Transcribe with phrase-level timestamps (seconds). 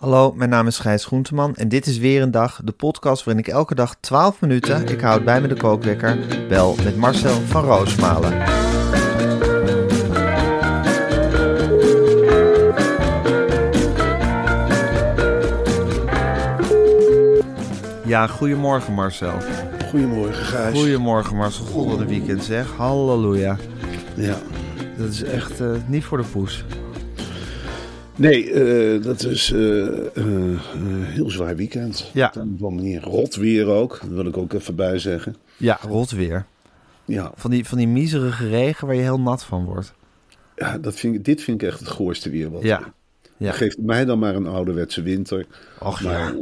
[0.00, 3.44] Hallo, mijn naam is Gijs Groenteman en dit is weer een dag, de podcast waarin
[3.44, 7.64] ik elke dag 12 minuten, ik houd bij me de kookwekker, bel met Marcel van
[7.64, 8.38] Roosmalen.
[18.04, 19.34] Ja, goedemorgen Marcel.
[19.88, 20.78] Goedemorgen, Gijs.
[20.78, 21.64] Goedemorgen Marcel.
[21.64, 22.72] God, wat een weekend zeg.
[22.76, 23.56] Halleluja.
[24.14, 24.36] Ja.
[24.96, 26.64] Dat is echt eh, niet voor de poes.
[28.20, 30.58] Nee, eh, dat is een
[31.02, 32.10] heel zwaar weekend.
[32.12, 32.26] Ja.
[32.26, 33.02] Op een manier.
[33.02, 35.36] Rot weer ook, dat wil ik ook even bij zeggen.
[35.56, 36.44] Ja, rot weer.
[37.04, 39.92] Ja, Van die, van die miserige regen waar je heel nat van wordt.
[40.56, 42.50] ja dat vind ik, dit vind ik echt het goorste weer.
[42.50, 42.92] Wat Ja.
[43.36, 43.52] Ja.
[43.52, 45.46] Geef mij dan maar een ouderwetse winter.
[45.78, 46.34] Och Maar ja.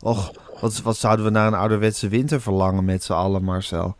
[0.00, 3.96] Och, wat, wat zouden we naar een ouderwetse winter verlangen met z'n allen, Marcel?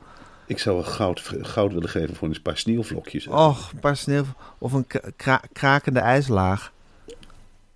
[0.46, 3.26] ik zou wel goud, goud willen geven voor een paar sneeuwvlokjes.
[3.26, 4.24] Och, een paar sneeuw...
[4.58, 6.72] Of een kra- kra- krakende ijslaag.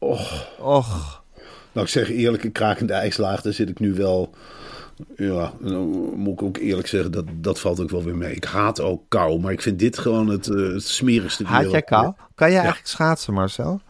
[0.00, 1.22] Och, Och,
[1.72, 4.34] nou ik zeg eerlijk, een krakende ijslaag, daar zit ik nu wel...
[5.16, 8.34] Ja, dan moet ik ook eerlijk zeggen, dat, dat valt ook wel weer mee.
[8.34, 11.70] Ik haat ook kou, maar ik vind dit gewoon het, het smerigste haat weer.
[11.70, 12.12] jij kou?
[12.34, 13.80] Kan jij eigenlijk schaatsen, Marcel?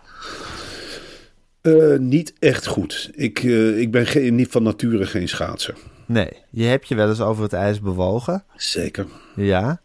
[1.61, 3.11] Eh, niet echt goed.
[3.15, 5.75] Ik, eh, ik ben geen, niet van nature geen schaatser.
[6.07, 6.31] Nee.
[6.51, 8.45] Je hebt je wel eens over het ijs bewogen.
[8.57, 9.07] Zeker.
[9.35, 9.81] Ja.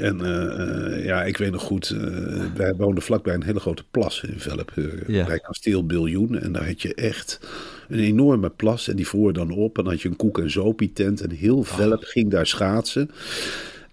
[0.00, 3.84] En eh, eh, ja, ik weet nog goed, eh, wij woonden vlakbij een hele grote
[3.90, 4.72] plas in Velp,
[5.06, 5.26] Ja.
[5.26, 6.38] bij Kasteel Biljoen.
[6.38, 7.40] En daar had je echt
[7.88, 9.78] een enorme plas en die vroor dan op.
[9.78, 13.10] En dan had je een koek- en zopie tent en heel Velp ging daar schaatsen.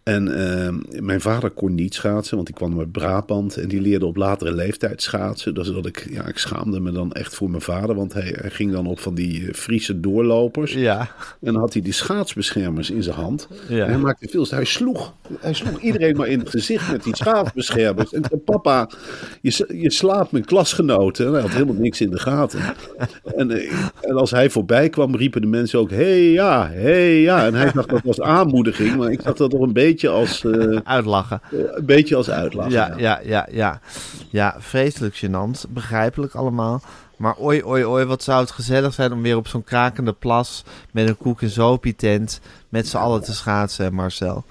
[0.10, 4.06] En eh, mijn vader kon niet schaatsen, want die kwam uit Brabant en die leerde
[4.06, 5.54] op latere leeftijd schaatsen.
[5.54, 8.50] Dus dat ik, ja, ik schaamde me dan echt voor mijn vader, want hij, hij
[8.50, 10.74] ging dan op van die eh, Friese doorlopers.
[10.74, 11.00] Ja.
[11.42, 13.48] En dan had hij die schaatsbeschermers in zijn hand.
[13.68, 13.84] Ja.
[13.84, 14.46] En hij maakte veel.
[14.50, 18.14] Hij sloeg, hij sloeg iedereen maar in het gezicht met die schaatsbeschermers.
[18.14, 18.90] En zei, papa,
[19.42, 21.26] je, je slaapt mijn klasgenoten.
[21.26, 22.60] En hij had helemaal niks in de gaten.
[23.36, 23.72] En, eh,
[24.02, 27.46] en als hij voorbij kwam, riepen de mensen ook: hé hey, ja, hé hey, ja.
[27.46, 28.96] En hij dacht dat als aanmoediging.
[28.96, 31.42] Maar ik zag dat toch een beetje als, eh, Uitlachen.
[31.52, 32.72] een beetje als uitlachen.
[32.72, 33.80] Ja, ja, ja, ja.
[34.30, 35.70] Ja, vreselijk gênant.
[35.70, 36.82] Begrijpelijk allemaal.
[37.18, 40.64] Maar oi, oi, oi, wat zou het gezellig zijn om weer op zo'n krakende plas
[40.92, 42.40] met een koek en tent
[42.70, 44.44] met z'n allen te schaatsen, Marcel.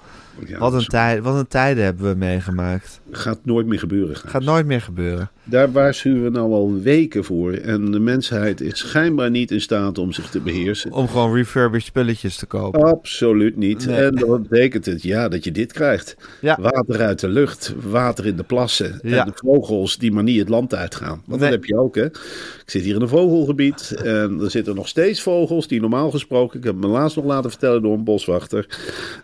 [0.57, 2.99] Wat een, tijd, wat een tijden hebben we meegemaakt.
[3.11, 4.15] Gaat nooit meer gebeuren.
[4.15, 5.29] Gaat nooit meer gebeuren.
[5.43, 7.53] Daar waarschuwen we nou al weken voor.
[7.53, 10.91] En de mensheid is schijnbaar niet in staat om zich te beheersen.
[10.91, 12.83] Om gewoon refurbished spulletjes te kopen.
[12.83, 13.85] Absoluut niet.
[13.85, 13.95] Nee.
[13.95, 16.15] En dat betekent het ja, dat je dit krijgt.
[16.41, 16.57] Ja.
[16.61, 18.99] Water uit de lucht, water in de plassen.
[19.03, 19.19] Ja.
[19.19, 21.21] En de vogels die maar niet het land uitgaan.
[21.25, 21.49] Want Nee.
[21.49, 22.05] dat heb je ook, hè.
[22.05, 23.91] Ik zit hier in een vogelgebied.
[24.03, 26.59] En er zitten nog steeds vogels die normaal gesproken...
[26.59, 28.65] Ik heb me laatst nog laten vertellen door een boswachter.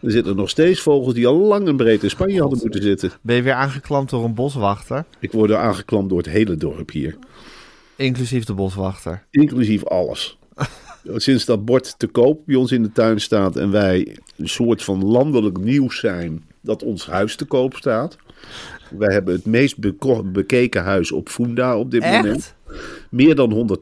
[0.02, 3.12] Er zitten nog steeds vogels die al lang en breed in Spanje hadden moeten zitten.
[3.22, 5.06] Ben je weer aangeklampt door een boswachter?
[5.20, 7.18] Ik word aangeklampt door het hele dorp hier.
[7.96, 9.24] Inclusief de boswachter.
[9.32, 10.38] Inclusief alles.
[11.16, 14.84] Sinds dat bord te koop bij ons in de tuin staat en wij een soort
[14.84, 18.18] van landelijk nieuws zijn dat ons huis te koop staat.
[18.90, 19.76] Wij hebben het meest
[20.32, 22.36] bekeken huis op Funda op dit moment.
[22.36, 22.56] Echt?
[23.10, 23.78] Meer dan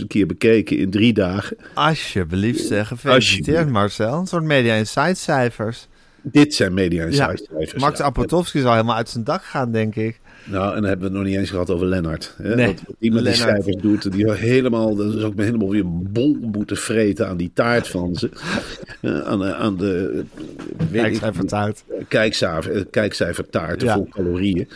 [0.00, 1.56] 120.000 keer bekeken in drie dagen.
[1.74, 2.88] Alsjeblieft zeg.
[2.88, 3.70] Gefeliciteerd Alsjeblieft.
[3.70, 4.18] Marcel.
[4.18, 5.88] Een soort Media Insight cijfers.
[6.32, 7.82] Dit zijn media Ja, insight cijfers.
[7.82, 8.04] Max ja.
[8.04, 10.20] Apotowski zal helemaal uit zijn dak gaan, denk ik.
[10.44, 12.34] Nou, en dan hebben we het nog niet eens gehad over Lennart.
[12.42, 12.54] Hè?
[12.54, 17.28] Nee, iemand die cijfers doet, die helemaal, dat is ook helemaal weer bol moeten vreten
[17.28, 18.28] aan die taart van ze.
[19.00, 20.24] Eh, aan, de- aan de
[22.08, 23.94] kijkcijfer, eh, kijkcijfertaarten Ja.
[23.94, 24.68] vol calorieën.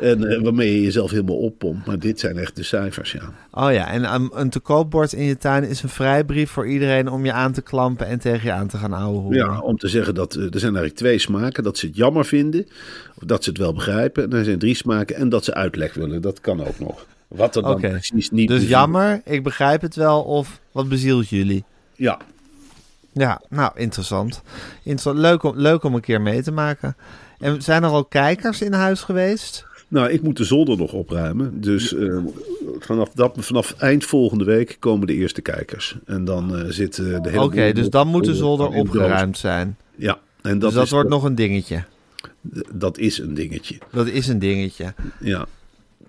[0.00, 1.86] En eh, waarmee je jezelf helemaal oppompt.
[1.86, 3.32] Maar dit zijn echt de cijfers, ja.
[3.50, 7.08] Oh ja, en um, een te koopbord in je tuin is een vrijbrief voor iedereen
[7.08, 9.34] om je aan te klampen en tegen je aan te gaan ouwen.
[9.36, 11.62] Ja, om te zeggen dat eh, er zijn eigenlijk twee smaken.
[11.62, 12.66] Dat ze het jammer vinden,
[13.18, 14.22] of dat ze het wel begrijpen.
[14.24, 16.22] En er zijn drie smaken en dat ze uitleg willen.
[16.22, 17.06] Dat kan ook nog.
[17.28, 20.22] Wat er dan precies niet Dus jammer, ik begrijp het wel.
[20.22, 21.64] Of wat bezielt jullie?
[21.94, 22.18] Ja,
[23.12, 24.42] Ja, nou, interessant.
[24.76, 25.18] Interessant.
[25.18, 26.96] Leuk, om, leuk om een keer mee te maken.
[27.38, 29.66] En zijn er al kijkers in huis geweest?
[29.88, 31.60] Nou, ik moet de zolder nog opruimen.
[31.60, 32.18] Dus eh,
[32.78, 35.96] vanaf, dat, vanaf eind volgende week komen de eerste kijkers.
[36.06, 37.42] En dan eh, zit de hele...
[37.42, 39.76] Oké, dus dan moet de zolder opgeruimd zijn.
[39.96, 41.84] Ja, en dat, dus dat wordt nog een dingetje.
[42.74, 43.78] Dat is een dingetje.
[43.92, 44.94] Dat is een dingetje.
[45.20, 45.46] Ja.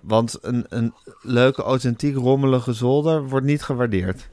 [0.00, 0.92] Want een, een
[1.22, 4.28] leuke, authentiek, rommelige zolder wordt niet gewaardeerd.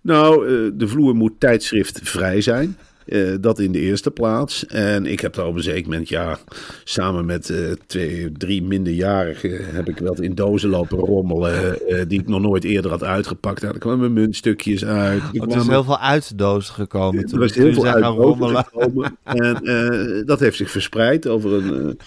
[0.00, 2.76] Nou, eh, de vloer moet tijdschriftvrij zijn.
[3.08, 4.66] Eh, dat in de eerste plaats.
[4.66, 6.38] En ik heb daar op een zeker moment, ja,
[6.84, 11.86] samen met eh, twee, drie minderjarigen heb ik wel in dozen lopen rommelen.
[11.88, 13.62] eh, die ik nog nooit eerder had uitgepakt.
[13.62, 15.20] Er kwamen muntstukjes uit.
[15.22, 17.22] Er Het is kwamen- heel veel uit de doos gekomen.
[17.22, 18.64] er Toen, was toen heel veel uit gaan rommelen.
[18.64, 19.16] gekomen.
[19.24, 19.62] En
[20.26, 21.98] dat heeft zich verspreid over een,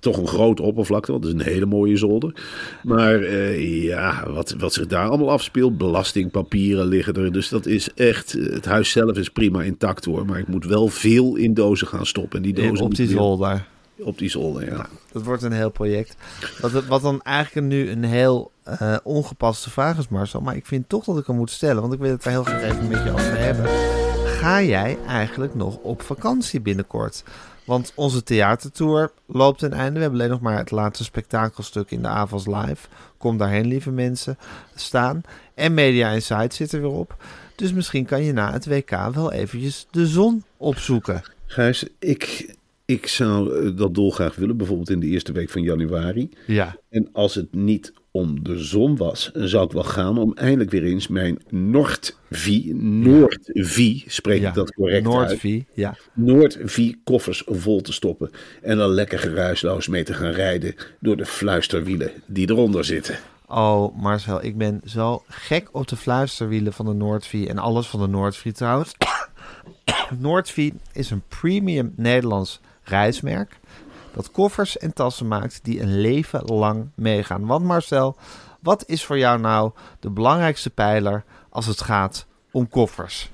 [0.00, 1.12] toch een grote oppervlakte.
[1.12, 2.34] Want het is een hele mooie zolder.
[2.82, 5.78] Maar eh, ja, wat, wat zich daar allemaal afspeelt.
[5.78, 7.32] Belastingpapieren liggen er.
[7.32, 8.32] Dus dat is echt...
[8.32, 10.26] Het huis zelf is prima intact hoor.
[10.26, 12.38] Maar ik moet wel veel in dozen gaan stoppen.
[12.38, 13.66] En die dozen op die zolder.
[13.98, 14.86] Op die zolder, ja.
[15.12, 16.16] Dat wordt een heel project.
[16.60, 20.40] Wat, wat dan eigenlijk nu een heel eh, ongepaste vraag is, Marcel.
[20.40, 22.44] Maar ik vind toch dat ik hem moet stellen, want ik wil het er heel
[22.44, 24.05] graag even met je over hebben.
[24.36, 27.24] Ga jij eigenlijk nog op vakantie binnenkort?
[27.64, 29.92] Want onze theatertour loopt ten einde.
[29.94, 32.88] We hebben alleen nog maar het laatste spektakelstuk in de Avals Live.
[33.18, 34.38] Kom daarheen, lieve mensen,
[34.74, 35.20] staan.
[35.54, 37.24] En Media Insight zit er weer op.
[37.54, 41.22] Dus misschien kan je na het WK wel eventjes de zon opzoeken.
[41.46, 42.54] Gijs, ik,
[42.84, 44.56] ik zou eh, dat dolgraag willen.
[44.56, 46.30] Bijvoorbeeld in de eerste week van januari.
[46.46, 46.76] Ja.
[46.88, 50.84] En als het niet om de zon was, zou ik wel gaan om eindelijk weer
[50.84, 55.96] eens mijn Noordvie, Noordvie, spreek ik dat correct uit, Noordvie, ja.
[56.12, 58.30] Noordvie koffers vol te stoppen
[58.62, 63.18] en dan lekker geruisloos mee te gaan rijden door de fluisterwielen die eronder zitten.
[63.46, 68.00] Oh, Marcel, ik ben zo gek op de fluisterwielen van de Noordvie en alles van
[68.00, 68.94] de Noordvie trouwens.
[70.18, 73.58] Noordvie is een premium Nederlands reismerk
[74.16, 77.46] dat koffers en tassen maakt die een leven lang meegaan.
[77.46, 78.16] Want Marcel,
[78.60, 83.30] wat is voor jou nou de belangrijkste pijler als het gaat om koffers?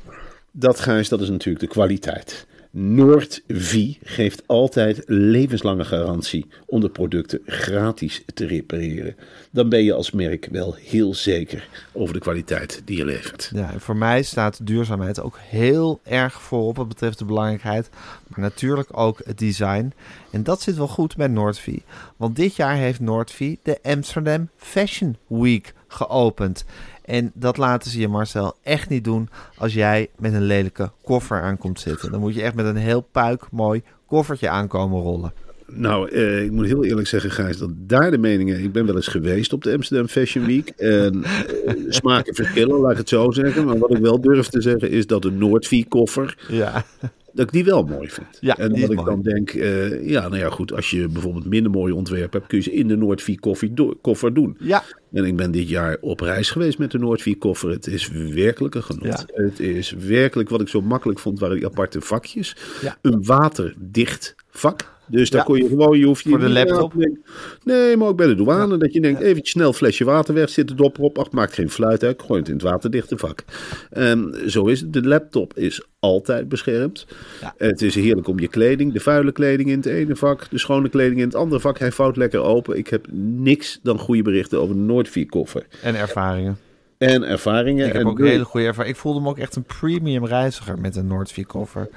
[0.51, 2.47] Dat, Gijs, dat is natuurlijk de kwaliteit.
[2.75, 9.17] Noordvie geeft altijd levenslange garantie om de producten gratis te repareren.
[9.51, 13.51] Dan ben je als merk wel heel zeker over de kwaliteit die je levert.
[13.55, 17.91] Ja, voor mij staat duurzaamheid ook heel erg voorop wat betreft de belangrijkheid.
[18.29, 19.93] Maar natuurlijk ook het design.
[20.31, 21.83] En dat zit wel goed bij Noordvie.
[22.17, 26.65] Want dit jaar heeft Noordvie de Amsterdam Fashion Week geopend.
[27.05, 31.41] En dat laten ze je, Marcel, echt niet doen als jij met een lelijke koffer
[31.41, 32.11] aankomt zitten.
[32.11, 35.33] Dan moet je echt met een heel puik mooi koffertje aankomen rollen.
[35.75, 38.63] Nou, eh, ik moet heel eerlijk zeggen, Gijs, dat daar de meningen...
[38.63, 40.69] Ik ben wel eens geweest op de Amsterdam Fashion Week.
[40.69, 43.65] En eh, smaken verschillen, laat ik het zo zeggen.
[43.65, 46.37] Maar wat ik wel durf te zeggen is dat de Noordvie-koffer...
[46.49, 46.85] Ja,
[47.33, 48.27] dat ik die wel mooi vind.
[48.41, 49.05] Ja, en dat ik mooi.
[49.05, 52.59] dan denk, eh, ja, nou ja, goed, als je bijvoorbeeld minder mooie ontwerpen hebt, kun
[52.59, 53.39] je ze in de Noordvie
[53.75, 54.57] do- koffer doen.
[54.61, 54.85] ja.
[55.13, 57.71] En ik ben dit jaar op reis geweest met de Noordvie koffer.
[57.71, 59.05] Het is werkelijk een genot.
[59.05, 59.43] Ja.
[59.45, 62.57] Het is werkelijk, wat ik zo makkelijk vond, waren die aparte vakjes.
[62.83, 62.97] Ja.
[63.03, 64.91] Een waterdicht vak.
[65.07, 65.47] Dus daar Ja.
[65.47, 66.93] kon je gewoon, je hoeft je Voor de niet laptop.
[66.97, 67.23] denken.
[67.65, 68.77] Nee, maar ook bij de douane.
[68.77, 71.19] Dat je denkt, eventjes snel een flesje water weg, zit de dopper op.
[71.19, 73.45] Ach, maakt geen fluit uit, gooi het in het waterdichte vak.
[73.91, 74.93] En zo is het.
[74.93, 77.07] De laptop is altijd beschermd.
[77.41, 77.55] Ja.
[77.59, 80.89] Het is heerlijk om je kleding, de vuile kleding in het ene vak, de schone
[80.89, 81.79] kleding in het andere vak.
[81.79, 82.79] Hij vouwt lekker open.
[82.79, 83.07] Ik heb
[83.37, 85.67] niks dan goede berichten over de Noordvie koffer.
[85.83, 86.59] En ervaringen.
[86.99, 87.87] En ervaringen.
[87.87, 88.95] Ik heb en ook hele goede ervaring.
[88.95, 91.89] Ik voelde me ook echt een premium reiziger met een Noordvie koffer.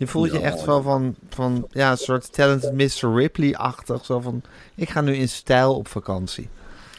[0.00, 3.14] Je voelt je echt wel van, van ja, een soort talented Mr.
[3.14, 4.04] Ripley-achtig.
[4.04, 4.42] Zo van,
[4.74, 6.48] ik ga nu in stijl op vakantie.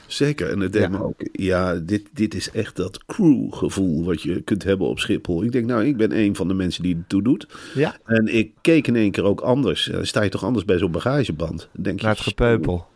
[0.07, 0.89] Zeker, en het deed Ja.
[0.89, 1.21] me ook.
[1.31, 5.43] Ja, dit, dit is echt dat crew-gevoel wat je kunt hebben op Schiphol.
[5.43, 7.47] Ik denk, nou, ik ben een van de mensen die het toe doet.
[7.73, 9.85] Ja, En ik keek in één keer ook anders.
[9.91, 11.69] Dan sta je toch anders bij zo'n bagageband?
[11.71, 12.87] Denk je, naar het gepeupel.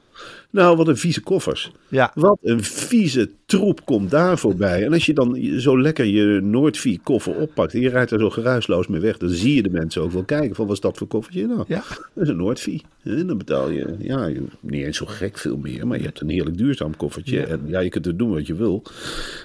[0.56, 1.72] Nou, wat een vieze koffers.
[1.88, 4.86] Ja, Wat een vieze troep komt daar voorbij.
[4.86, 8.30] En als je dan zo lekker je Noordvie koffer oppakt en je rijdt er zo
[8.30, 10.98] geruisloos mee weg, dan zie je de mensen ook wel kijken van wat is dat
[10.98, 11.64] voor koffertje nou?
[11.68, 11.84] ja.
[12.14, 12.84] Dat is een Noordvie.
[13.04, 16.30] En dan betaal je, ja, niet eens zo gek veel meer, maar je hebt een
[16.30, 17.42] heerlijk duurzaam koffertje.
[17.46, 18.84] En ja, je kunt er doen wat je wil.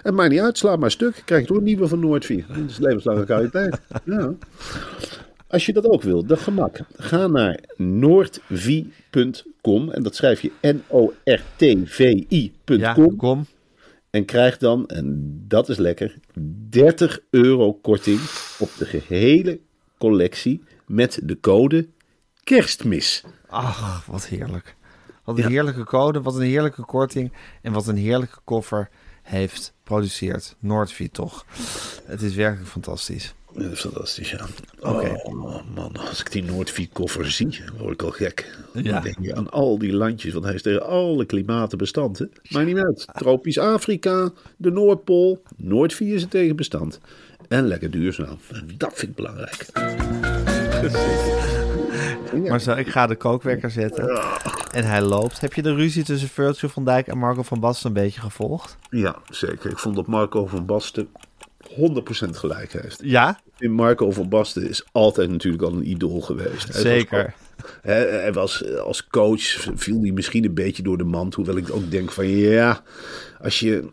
[0.02, 1.22] En maakt niet uit, sla maar stuk.
[1.24, 2.44] Krijg je toch een nieuwe van Noordvie.
[2.48, 3.80] Dat is levenslange kwaliteit.
[4.04, 4.34] Ja.
[5.50, 6.78] Als je dat ook wil, de gemak.
[6.96, 12.78] Ga naar noordvie.com en dat schrijf je N-O-R-T-V-I.com.
[12.78, 13.46] Ja, kom.
[14.10, 16.14] En krijg dan, en dat is lekker,
[16.68, 18.20] 30 euro korting
[18.58, 19.60] op de gehele
[19.98, 21.88] collectie met de code
[22.44, 23.24] kerstmis.
[23.48, 24.76] Ach, wat heerlijk.
[25.24, 25.48] Wat een Ja.
[25.48, 28.88] heerlijke code, wat een heerlijke korting en wat een heerlijke koffer
[29.22, 30.56] heeft produceert.
[30.58, 31.44] Noordvie toch.
[32.04, 33.34] Het is werkelijk fantastisch.
[33.54, 34.46] Dat is fantastisch, ja.
[34.80, 35.20] Oké.
[35.22, 38.58] Oh man, als ik die Noordvie-koffer zie, word ik al gek.
[38.74, 38.92] Ja.
[38.92, 42.18] Dan denk je aan al die landjes, want hij is tegen alle klimaten bestand.
[42.18, 42.24] Hè?
[42.48, 43.06] Maar niet uit.
[43.12, 45.42] Tropisch Afrika, de Noordpool.
[45.56, 47.00] Noordvie is er tegen bestand.
[47.48, 48.38] En lekker duurzaam.
[48.48, 49.66] En dat vind ik belangrijk.
[52.48, 54.08] Maar zo, ik ga de kookwekker zetten.
[54.72, 55.40] En hij loopt.
[55.40, 58.76] Heb je de ruzie tussen Virgil van Dijk en Marco van Basten een beetje gevolgd?
[58.90, 59.70] Ja, zeker.
[59.70, 61.08] Ik vond dat Marco van Basten
[61.76, 62.98] 100% gelijk heeft.
[63.02, 66.72] Ja, En Marco van Basten is altijd natuurlijk al een idool geweest.
[66.72, 67.34] Hij zeker.
[67.82, 69.42] hij was als coach,
[69.74, 71.34] viel hij misschien een beetje door de mand.
[71.34, 72.82] Hoewel ik ook denk van ja,
[73.40, 73.84] als je,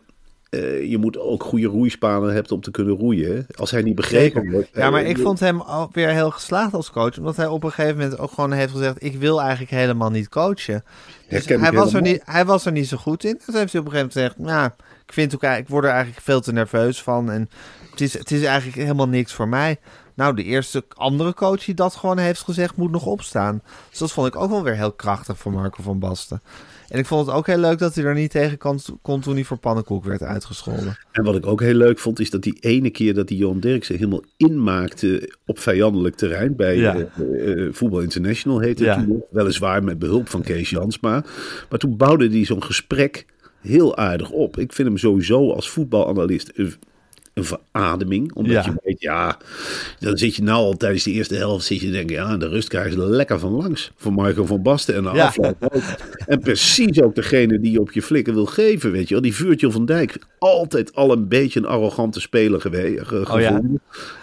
[0.50, 3.46] eh, je moet ook goede roeispanen hebben om te kunnen roeien.
[3.54, 4.68] Als hij niet begrepen wordt.
[4.72, 7.18] Ja, maar eh, ik vond hem ook weer heel geslaagd als coach.
[7.18, 9.02] Omdat hij op een gegeven moment ook gewoon heeft gezegd...
[9.02, 10.84] ik wil eigenlijk helemaal niet coachen.
[11.28, 13.40] Dus hij, was er niet, hij was er niet zo goed in.
[13.46, 14.38] Dus heeft hij op een gegeven moment gezegd...
[14.38, 14.70] nou,
[15.08, 17.30] ik, vind ook, eigenlijk- ik word er eigenlijk veel te nerveus van.
[17.30, 17.50] En
[17.90, 19.76] het is, het is eigenlijk helemaal niks voor mij.
[20.14, 22.76] Nou, de eerste andere coach die dat gewoon heeft gezegd...
[22.76, 23.62] moet nog opstaan.
[23.90, 26.42] Dus dat vond ik ook wel weer heel krachtig voor Marco van Basten.
[26.88, 29.34] En ik vond het ook heel leuk dat hij er niet tegen kon, kon toen
[29.34, 30.96] hij voor pannenkoek werd uitgescholden.
[31.12, 33.60] En wat ik ook heel leuk vond, is dat die ene keer dat die Johan
[33.60, 36.56] Derksen helemaal inmaakte op vijandelijk terrein.
[36.56, 36.94] Bij Ja.
[36.96, 38.96] eh, eh, Voetbal International heette Ja.
[38.96, 39.22] het toen nog.
[39.30, 41.24] Weliswaar met behulp van Kees Jansma.
[41.70, 43.26] Maar toen bouwde hij zo'n gesprek
[43.60, 44.58] heel aardig op.
[44.58, 46.48] Ik vind hem sowieso als voetbalanalist
[47.38, 48.32] een, verademing.
[48.34, 48.62] Omdat Ja.
[48.64, 49.38] je weet, ja,
[49.98, 52.68] dan zit je nou al tijdens de eerste helft zit je denken, ja, de rust
[52.68, 53.90] krijgen ze lekker van langs.
[53.96, 55.32] Van Marco van Basten en de Ja.
[55.36, 55.54] ook.
[56.26, 59.22] En precies ook degene die je op je flikken wil geven, weet je wel.
[59.22, 62.76] Die Virgil van Dijk, altijd al een beetje een arrogante speler geweest.
[63.12, 63.60] Oh ja?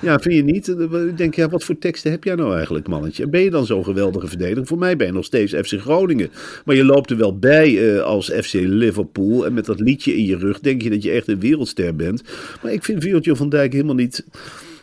[0.01, 0.19] ja?
[0.19, 0.67] vind je niet?
[1.09, 3.23] Ik denk, ja, wat voor teksten heb jij nou eigenlijk, mannetje?
[3.23, 4.65] En ben je dan zo'n geweldige verdediger?
[4.65, 6.29] Voor mij ben je nog steeds FC Groningen.
[6.65, 9.45] Maar je loopt er wel bij eh, als FC Liverpool.
[9.45, 12.23] En met dat liedje in je rug denk je dat je echt een wereldster bent.
[12.61, 14.25] Maar ik vind Virgil van Dijk helemaal niet,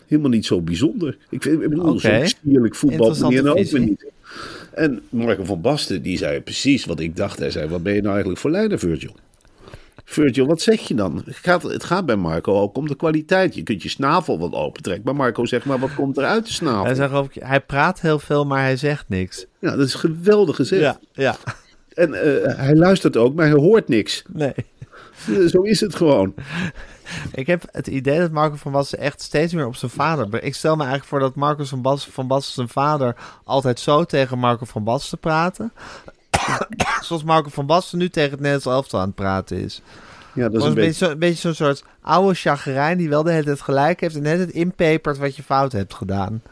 [0.06, 1.16] helemaal niet zo bijzonder.
[1.30, 2.26] Ik, vind, ik bedoel, Oké.
[2.26, 4.06] zo'n voetbal meneer ook weer niet.
[4.74, 7.38] En Marco van Basten, die zei precies wat ik dacht.
[7.38, 9.16] Hij zei, wat ben je nou eigenlijk voor leider, Virgil?
[10.04, 11.22] Virgil, wat zeg je dan?
[11.24, 13.54] Het gaat, het gaat bij Marco ook om de kwaliteit.
[13.54, 15.04] Je kunt je snavel wat opentrekken.
[15.04, 16.84] Maar Marco zegt maar, wat komt er uit de snavel?
[16.84, 19.46] Hij, zegt, hij praat heel veel, maar hij zegt niks.
[19.58, 20.82] Ja, dat is geweldig gezegd.
[20.82, 21.36] Ja, ja.
[21.94, 24.22] En eh, hij luistert ook, maar hij hoort niks.
[24.32, 24.52] Nee.
[25.28, 26.34] Eh, Zo is het gewoon.
[27.32, 30.42] Ik heb het idee dat Marco van Basten echt steeds meer op zijn vader...
[30.42, 33.16] Ik stel me eigenlijk voor dat Marcus van Basten, van Basten zijn vader...
[33.44, 35.72] altijd zo tegen Marco van Basten praten.
[37.02, 39.82] Zoals Marco van Basten nu tegen het Nederlands elftal aan het praten is.
[40.34, 40.88] Ja, dat is een een beetje...
[40.90, 42.98] beetje, zo- een beetje zo'n soort oude chagrijn...
[42.98, 44.14] die wel de hele tijd gelijk heeft...
[44.14, 46.42] en net het inpepert wat je fout hebt gedaan.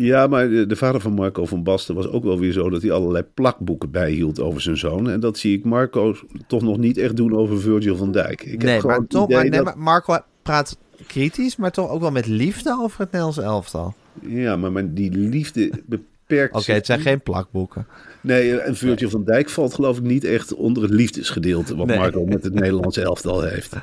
[0.00, 2.82] Ja, maar de, de vader van Marco van Basten was ook wel weer zo dat
[2.82, 5.10] hij allerlei plakboeken bijhield over zijn zoon.
[5.10, 6.14] En dat zie ik Marco
[6.46, 8.42] toch nog niet echt doen over Virgil van Dijk.
[8.42, 11.56] Ik heb nee, gewoon maar, toch, maar, nee, dat- maar Marco praat kritisch...
[11.56, 13.94] maar toch ook wel met liefde over het Nederlands elftal.
[14.20, 17.86] Ja, maar, maar die liefde beperkt Oké, het zijn geen plakboeken.
[18.20, 21.98] Nee, en Virgil van Dijk valt geloof ik niet echt onder het liefdesgedeelte wat Nee.
[21.98, 23.76] Marco met het Nederlandse elftal heeft.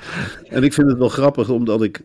[0.50, 2.02] En ik vind het wel grappig omdat ik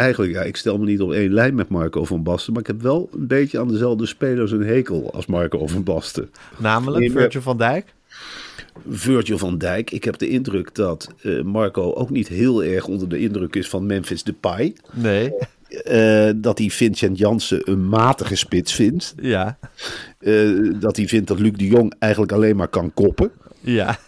[0.00, 2.66] eigenlijk, ja, ik stel me niet op één lijn met Marco van Basten, maar ik
[2.66, 6.30] heb wel een beetje aan dezelfde spelers een hekel als Marco van Basten.
[6.58, 7.94] Namelijk maar- Virgil van Dijk.
[8.88, 13.08] Virgil van Dijk, ik heb de indruk dat eh, Marco ook niet heel erg onder
[13.08, 14.74] de indruk is van Memphis Depay.
[14.92, 15.32] Nee,
[15.84, 19.14] Eh, dat hij Vincent Jansen een matige spits vindt.
[19.20, 19.58] ja,
[20.18, 23.30] Eh, dat hij vindt dat Luc de Jong eigenlijk alleen maar kan koppen.
[23.60, 23.98] ja.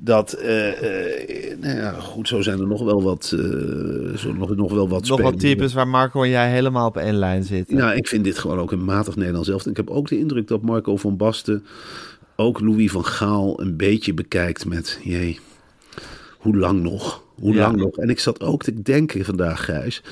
[0.00, 4.56] Dat, eh, eh, nou ja, goed, zo zijn er nog wel wat, eh, zo nog,
[4.56, 7.76] nog wel wat Nog wat types waar Marco en jij helemaal op één lijn zitten.
[7.76, 9.70] Ja, ik vind dit gewoon ook een matig Nederlands elftal.
[9.70, 11.64] Ik heb ook de indruk dat Marco van Basten
[12.36, 15.38] ook Louis van Gaal een beetje bekijkt met, jee,
[16.38, 17.22] hoe lang nog?
[17.34, 17.60] Hoe Ja.
[17.60, 17.96] lang nog?
[17.96, 20.02] En ik zat ook te denken vandaag, Gijs,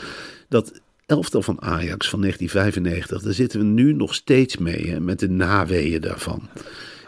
[0.49, 5.19] dat elftal van Ajax van 1995, daar zitten we nu nog steeds mee, hè, met
[5.19, 6.49] de naweeën daarvan.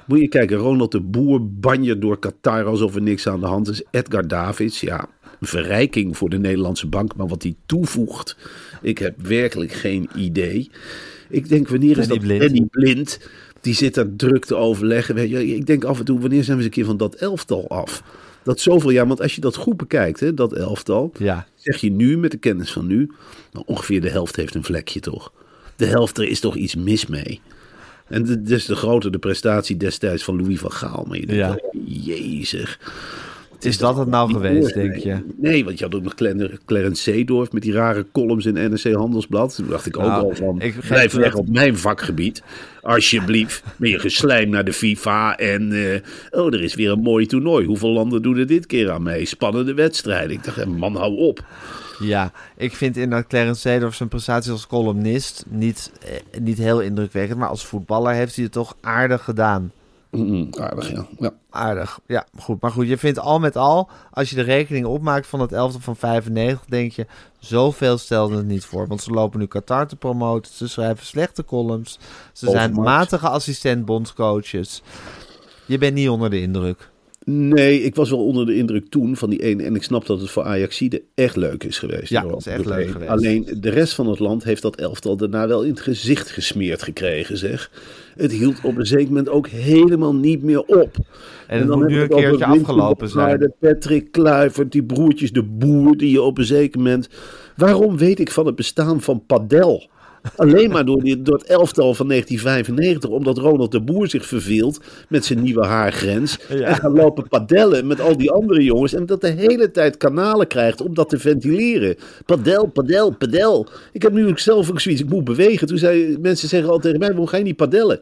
[0.08, 3.68] Moet je kijken, Ronald de Boer banje door Qatar alsof er niks aan de hand
[3.68, 3.82] is.
[3.90, 5.08] Edgar Davids, ja,
[5.40, 7.16] een verrijking voor de Nederlandse bank.
[7.16, 8.36] Maar wat hij toevoegt,
[8.82, 10.70] ik heb werkelijk geen idee.
[11.28, 12.40] Ik denk, wanneer is dat Blind.
[12.40, 13.20] Danny Blind?
[13.60, 15.14] Die zit daar druk te overleggen.
[15.14, 15.46] Weet je.
[15.46, 18.02] Ik denk af en toe, wanneer zijn we eens een keer van dat elftal af?
[18.42, 21.90] Dat zoveel jaar, want als je dat goed bekijkt, hè, dat elftal, Ja, zeg je
[21.90, 23.10] nu met de kennis van nu,
[23.52, 25.32] nou, ongeveer de helft heeft een vlekje toch?
[25.76, 27.40] De helft, er is toch iets mis mee?
[28.08, 31.04] En de- dus de groter de prestatie destijds van Louis van Gaal.
[31.08, 31.48] Maar je denkt, Ja.
[31.48, 32.78] wel, jezus.
[33.60, 35.16] Is dat het nou geweest, denk je?
[35.36, 36.14] Nee, want je had ook nog
[36.66, 39.54] Clarence Seedorf met die rare columns in NRC Handelsblad.
[39.54, 42.42] Toen dacht ik ook Nou, al van, ik blijf het- weg op mijn vakgebied.
[42.82, 46.00] Alsjeblieft, ben je geslijm naar de FIFA en eh,
[46.40, 47.66] oh, er is weer een mooi toernooi.
[47.66, 49.24] Hoeveel landen doen er dit keer aan mee?
[49.24, 50.30] Spannende wedstrijden.
[50.30, 51.44] Ik dacht, eh, man, hou op.
[51.99, 57.38] Ja, ik vind inderdaad Clarence Seedorf zijn prestaties als columnist niet, eh, niet heel indrukwekkend.
[57.38, 59.73] Maar als voetballer heeft hij het toch aardig gedaan.
[60.11, 61.07] Mm, aardig, ja.
[61.19, 61.33] ja.
[61.50, 62.61] Aardig, ja, goed.
[62.61, 65.81] Maar goed, je vindt al met al, als je de rekening opmaakt van het elftal
[65.81, 67.07] van 95, denk je,
[67.38, 68.87] zoveel stelde het niet voor.
[68.87, 71.99] Want ze lopen nu Qatar te promoten, ze schrijven slechte columns,
[72.33, 74.83] ze zijn matige assistent-bondscoaches.
[75.67, 76.90] Je bent niet onder de indruk.
[77.30, 79.62] Nee, ik was wel onder de indruk toen van die ene.
[79.62, 82.08] En ik snap dat het voor Ajaxide echt leuk is geweest.
[82.08, 83.11] Ja, dat is echt leuk geweest.
[83.11, 86.82] Alleen de rest van het land heeft dat elftal daarna wel in het gezicht gesmeerd
[86.82, 87.70] gekregen, zeg.
[88.16, 90.97] Het hield op een zeker moment ook helemaal niet meer op.
[91.47, 93.52] En het dan moet nu een keertje afgelopen zijn.
[93.61, 97.08] Patrick Kluivert, die broertjes de boer die je op een zeker moment...
[97.56, 99.88] Waarom weet ik van het bestaan van padel?
[100.37, 104.80] Alleen maar door, die, door het elftal van 1995, omdat Ronald de Boer zich verveelt
[105.08, 106.38] met zijn nieuwe haargrens.
[106.49, 108.94] En gaat lopen padellen met al die andere jongens.
[108.94, 111.97] En dat de hele tijd kanalen krijgt om dat te ventileren.
[112.26, 113.66] Padel, padel, padel.
[113.92, 115.66] Ik heb nu ook zelf ook zoiets, ik moet bewegen.
[115.66, 118.00] Toen zei mensen zeggen al tegen mij, waarom ga je niet padellen?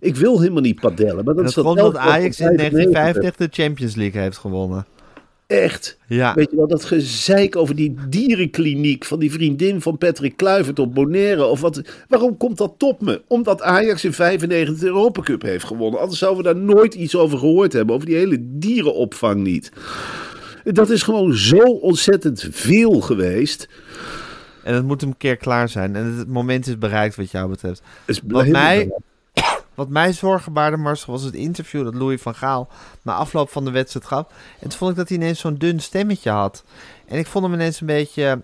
[0.00, 1.24] Ik wil helemaal niet padellen.
[1.24, 2.92] Maar dat, En is dat dat komt omdat Ajax in 95.
[2.92, 4.86] 1995 de Champions League heeft gewonnen.
[5.52, 5.98] Echt.
[6.06, 6.34] Ja.
[6.34, 10.94] Weet je wel, dat gezeik over die dierenkliniek van die vriendin van Patrick Kluivert op
[10.94, 11.44] Bonaire.
[11.44, 13.22] Of wat, waarom komt dat tot me?
[13.28, 16.00] Omdat Ajax in 95 de Europa Cup heeft gewonnen.
[16.00, 17.94] Anders zouden we daar nooit iets over gehoord hebben.
[17.94, 19.72] Over die hele dierenopvang niet.
[20.64, 23.68] Dat is gewoon zo ontzettend veel geweest.
[24.62, 25.96] En het moet een keer klaar zijn.
[25.96, 27.82] En het moment is bereikt wat jou betreft.
[28.24, 28.90] Wat mij,
[29.74, 32.68] wat mij zorgen baarde, Marcel, was het interview dat Louis van Gaal
[33.02, 34.26] na afloop van de wedstrijd gaf.
[34.60, 36.64] En toen vond ik dat hij ineens zo'n dun stemmetje had.
[37.06, 38.42] En ik vond hem ineens een beetje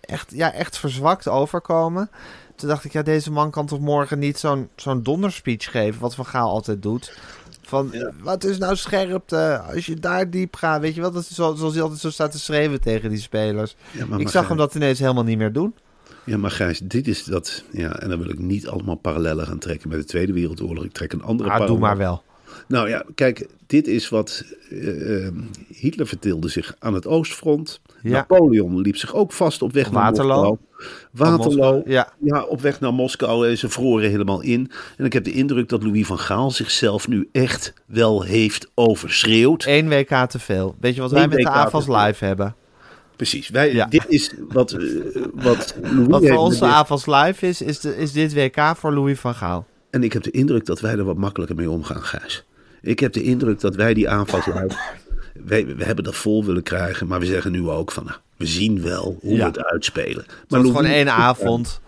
[0.00, 2.10] echt, ja, echt verzwakt overkomen.
[2.56, 6.14] Toen dacht ik, ja, deze man kan toch morgen niet zo'n zo'n donderspeech geven, wat
[6.14, 7.18] Van Gaal altijd doet.
[7.62, 9.62] Van, wat is nou scherpte?
[9.74, 12.10] Als je daar diep gaat, weet je wel, dat is zo, zoals hij altijd zo
[12.10, 13.76] staat te schreeuwen tegen die spelers.
[13.90, 15.74] Ja, maar- ik maar zag hem dat ineens helemaal niet meer doen.
[16.26, 17.64] Ja, maar Gijs, dit is dat.
[17.70, 20.84] Ja, en dan wil ik niet allemaal parallellen gaan trekken met de Tweede Wereldoorlog.
[20.84, 21.86] Ik trek een andere Ah, doe parallel.
[21.88, 22.22] maar wel.
[22.68, 25.32] Nou ja, kijk, dit is wat eh, eh,
[25.68, 27.80] Hitler verteelde zich aan het Oostfront.
[28.02, 28.10] Ja.
[28.10, 30.36] Napoleon liep zich ook vast op weg naar Waterloo.
[30.36, 30.58] Moskou.
[31.10, 32.12] Waterloo, ja.
[32.20, 32.42] ja.
[32.42, 33.48] op weg naar Moskou.
[33.48, 34.70] En ze vroren helemaal in.
[34.96, 39.64] En ik heb de indruk dat Louis van Gaal zichzelf nu echt wel heeft overschreeuwd.
[39.66, 40.74] Eén WK te veel.
[40.80, 42.54] Weet je wat wij met de AFAS live hebben?
[43.16, 43.86] Precies, wij, Ja.
[43.86, 44.80] dit is wat, eh,
[45.34, 49.18] wat Louis Wat voor dit- AFAS live is, is, de, is dit WK voor Louis
[49.18, 49.66] van Gaal.
[49.90, 52.44] En ik heb de indruk dat wij er wat makkelijker mee omgaan, Gijs.
[52.82, 54.76] Ik heb de indruk dat wij die aanvalsluid...
[55.46, 58.04] wij, we hebben dat vol willen krijgen, maar we zeggen nu ook van...
[58.04, 59.38] Nou, we zien wel hoe Ja.
[59.38, 60.24] we het uitspelen.
[60.26, 61.80] Maar het Louis- gewoon één avond.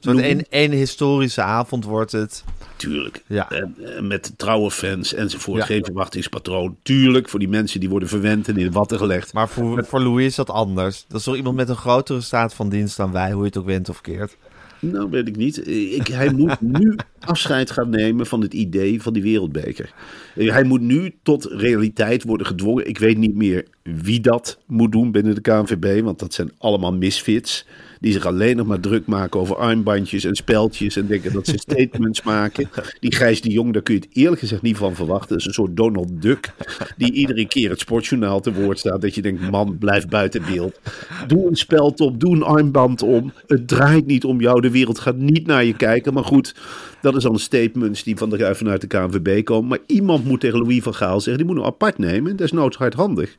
[0.00, 2.44] Zo'n één, één historische avond wordt het.
[2.76, 3.22] Tuurlijk.
[3.26, 3.50] Ja.
[3.50, 3.74] En,
[4.06, 5.58] met trouwe fans enzovoort.
[5.58, 5.66] Ja.
[5.66, 6.76] Geen verwachtingspatroon.
[6.82, 9.32] Tuurlijk, voor die mensen die worden verwend en in de watten gelegd.
[9.32, 11.04] Maar voor, voor Louis is dat anders.
[11.08, 13.56] Dat is toch iemand met een grotere staat van dienst dan wij, hoe je het
[13.58, 14.36] ook went of keert.
[14.80, 15.68] Nou, weet ik niet.
[15.68, 19.92] Ik, hij moet nu afscheid gaan nemen van het idee van die wereldbeker.
[20.34, 22.88] Hij moet nu tot realiteit worden gedwongen.
[22.88, 26.92] Ik weet niet meer wie dat moet doen binnen de KNVB, want dat zijn allemaal
[26.92, 27.66] misfits.
[28.00, 31.58] Die zich alleen nog maar druk maken over armbandjes en speltjes en denken dat ze
[31.68, 32.68] statements maken.
[33.00, 35.28] Die Gijs de Jong, daar kun je het eerlijk gezegd niet van verwachten.
[35.28, 36.52] Dat is een soort Donald Duck,
[36.96, 39.00] die iedere keer het sportjournaal te woord staat.
[39.00, 40.80] Dat je denkt, man, blijf buiten beeld.
[41.26, 43.32] Doe een speld op, doe een armband om.
[43.46, 46.12] Het draait niet om jou, de wereld gaat niet naar je kijken.
[46.12, 46.54] Maar goed,
[47.00, 49.68] dat is dan statements die van de, vanuit de KNVB komen.
[49.68, 52.36] Maar iemand moet tegen Louis van Gaal zeggen, die moet hem apart nemen.
[52.36, 53.34] Desnoods hardhandig.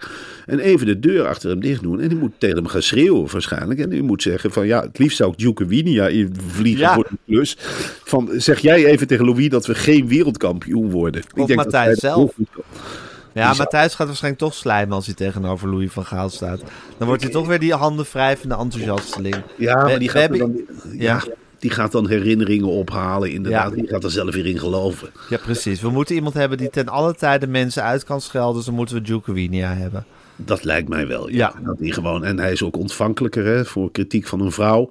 [0.45, 1.99] En even de deur achter hem dicht doen.
[1.99, 3.79] En die moet tegen hem gaan schreeuwen waarschijnlijk.
[3.79, 6.93] En die moet zeggen van, ja, het liefst zou ik Duke Winia in vliegen Ja.
[6.93, 7.57] voor de plus.
[8.03, 11.21] Van, zeg jij even tegen Louis dat we geen wereldkampioen worden.
[11.21, 12.33] Ik Of denk dat Matthijs dat zelf.
[13.33, 16.61] Ja, Die Matthijs gaat waarschijnlijk toch slijmen als hij tegenover Louis van Gaal staat.
[16.97, 19.35] Dan wordt hij toch weer die handen wrijvende enthousiasteling.
[19.57, 20.55] Ja, We- maar die gaat, hebben- dan,
[20.91, 20.97] Ja.
[20.97, 21.23] ja.
[21.59, 23.69] die gaat dan herinneringen ophalen, inderdaad.
[23.69, 23.75] Ja.
[23.75, 25.09] Die gaat er zelf weer in geloven.
[25.29, 25.81] Ja, precies.
[25.81, 28.55] We moeten iemand hebben die ten alle tijde mensen uit kan schelden.
[28.55, 30.05] Dus dan moeten we Winia hebben.
[30.37, 31.29] Dat lijkt mij wel.
[31.29, 31.35] Ja.
[31.37, 31.53] Ja.
[31.65, 34.87] Dat hij gewoon, en hij is ook ontvankelijker hè, voor kritiek van een vrouw.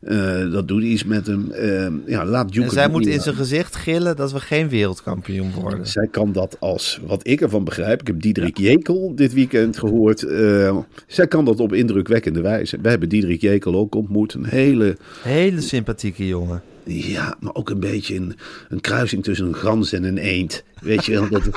[0.00, 1.50] Eh, dat doet iets met hem.
[1.50, 5.86] Eh, ja, laat En zij moet in zijn gezicht gillen dat we geen wereldkampioen worden.
[5.86, 10.22] Zij kan dat als, wat ik ervan begrijp, ik heb Diederik Jekel dit weekend gehoord.
[10.22, 10.76] eh,
[11.06, 12.78] zij kan dat op indrukwekkende wijze.
[12.82, 14.34] We hebben Diederik Jekel ook ontmoet.
[14.34, 16.62] Een hele, Hele sympathieke jongen.
[16.84, 18.36] Ja, maar ook een beetje een,
[18.68, 20.64] een kruising tussen een gans en een eend.
[20.80, 21.50] Weet je wel, dat,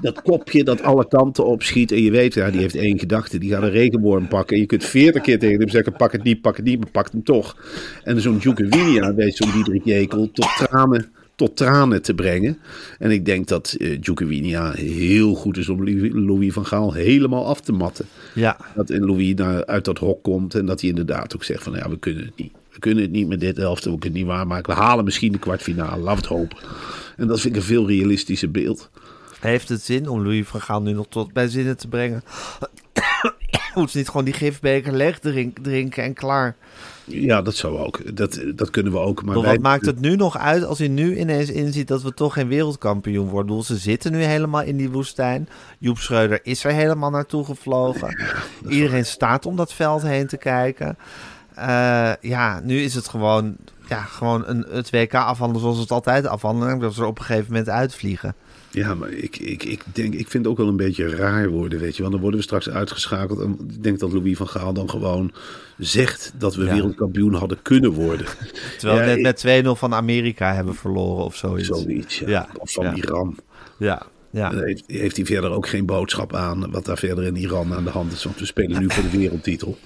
[0.00, 1.92] dat kopje dat alle kanten opschiet.
[1.92, 3.38] En je weet, ja, die heeft één gedachte.
[3.38, 4.54] Die gaat een regenworm pakken.
[4.54, 6.90] En je kunt veertig keer tegen hem zeggen, pak het niet, pak het niet, maar
[6.90, 7.56] pak hem toch.
[8.04, 12.58] En zo'n Djokovic weet zo'n Diederik Jekel tot tranen, tot tranen te brengen.
[12.98, 15.88] En ik denk dat uh, Djokovic heel goed is om
[16.26, 18.06] Louis van Gaal helemaal af te matten.
[18.34, 18.56] Ja.
[18.74, 21.72] Dat in Louis naar, uit dat hok komt en dat hij inderdaad ook zegt van,
[21.72, 22.52] ja, we kunnen het niet.
[22.72, 24.74] We kunnen het niet met dit helft, we kunnen het niet waarmaken.
[24.74, 26.58] We halen misschien de kwartfinale, laten we het hopen.
[27.16, 28.90] En dat vind ik een veel realistischer beeld.
[29.40, 32.22] Heeft het zin om Louis van Gaal nu nog tot bij zinnen te brengen?
[33.74, 36.56] Moet ze niet gewoon die gifbeker leeg drinken en klaar?
[37.04, 38.16] Ja, dat zou ook.
[38.16, 39.24] Dat, dat kunnen we ook.
[39.24, 39.58] Maar wat wij...
[39.58, 43.28] maakt het nu nog uit als hij nu ineens inziet dat we toch geen wereldkampioen
[43.28, 43.46] worden?
[43.46, 45.48] Bedoel, ze zitten nu helemaal in die woestijn.
[45.78, 48.16] Joep Schreuder is er helemaal naartoe gevlogen.
[48.68, 50.96] Iedereen staat om dat veld heen te kijken.
[51.58, 53.56] Uh, ja, nu is het gewoon,
[53.88, 56.78] ja, gewoon een, het WK afhandelen zoals het altijd afhandelen.
[56.78, 58.34] Dat ze er op een gegeven moment uitvliegen.
[58.70, 61.78] Ja, maar ik, ik, ik, denk, ik vind het ook wel een beetje raar worden,
[61.78, 62.00] weet je.
[62.00, 63.40] Want dan worden we straks uitgeschakeld.
[63.40, 65.32] En ik denk dat Louis van Gaal dan gewoon
[65.78, 68.26] zegt dat we wereldkampioen hadden kunnen worden.
[68.78, 71.68] Terwijl we net met 2-0 van Amerika hebben verloren of zoiets.
[71.68, 72.48] Zoiets, ja.
[72.58, 73.36] Of van Iran.
[73.78, 74.02] Ja.
[74.30, 74.54] Ja.
[74.54, 77.90] Heeft, heeft hij verder ook geen boodschap aan wat daar verder in Iran aan de
[77.90, 78.24] hand is.
[78.24, 79.78] Want we spelen nu voor de wereldtitel.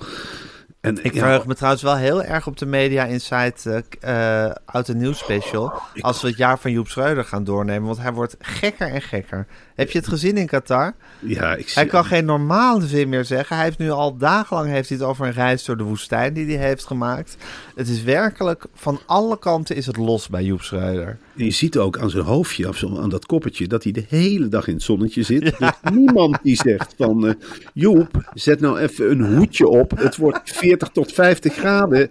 [0.87, 4.88] En, ik verheug me trouwens wel heel erg op de Media Insight uh, uh, Oud
[4.88, 5.72] en Nieuw special.
[6.01, 7.87] als we het jaar van Joep Schreuder gaan doornemen.
[7.87, 9.46] Want hij wordt gekker en gekker.
[9.76, 10.94] Heb je het gezien in Qatar?
[11.20, 13.56] Ja, ik zie Hij kan geen normale zin meer zeggen.
[13.56, 16.56] Hij heeft nu al dagenlang heeft hij het over een reis door de woestijn die
[16.56, 17.36] hij heeft gemaakt.
[17.74, 21.18] Het is werkelijk, van alle kanten is het los bij Joep Schreuder.
[21.34, 24.66] je ziet ook aan zijn hoofdje, of aan dat koppetje, dat hij de hele dag
[24.66, 25.54] in het zonnetje zit.
[25.58, 25.76] Ja.
[25.82, 27.32] Dus niemand die zegt van, uh,
[27.72, 29.90] Joep, zet nou even een hoedje op.
[29.98, 32.10] Het wordt 40 tot 50 graden.